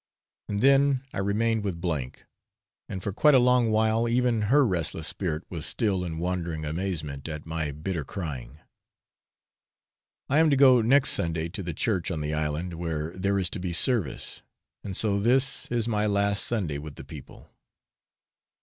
And 0.49 0.61
then 0.61 1.03
I 1.13 1.19
remained 1.19 1.63
with 1.63 1.85
S, 1.85 2.11
and 2.89 3.03
for 3.03 3.13
quite 3.13 3.35
a 3.35 3.37
long 3.37 3.69
while 3.69 4.09
even 4.09 4.41
her 4.49 4.65
restless 4.65 5.05
spirit 5.05 5.43
was 5.51 5.63
still 5.63 6.03
in 6.03 6.17
wondering 6.17 6.65
amazement 6.65 7.29
at 7.29 7.45
my 7.45 7.69
bitter 7.69 8.03
crying. 8.03 8.57
I 10.27 10.39
am 10.39 10.49
to 10.49 10.55
go 10.55 10.81
next 10.81 11.11
Sunday 11.11 11.49
to 11.49 11.61
the 11.61 11.75
church 11.75 12.09
on 12.09 12.19
the 12.21 12.33
island, 12.33 12.73
where 12.73 13.11
there 13.11 13.37
is 13.37 13.51
to 13.51 13.59
be 13.59 13.73
service; 13.73 14.41
and 14.83 14.97
so 14.97 15.19
this 15.19 15.67
is 15.69 15.87
my 15.87 16.07
last 16.07 16.45
Sunday 16.45 16.79
with 16.79 16.95
the 16.95 17.03
people. 17.05 17.51